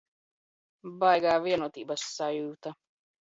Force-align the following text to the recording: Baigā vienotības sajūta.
Baigā 1.03 1.35
vienotības 1.43 2.07
sajūta. 2.15 2.73